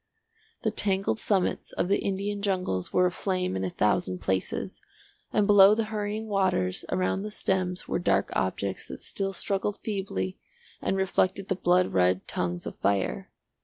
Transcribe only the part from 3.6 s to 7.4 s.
a thousand places, and below the hurrying waters around the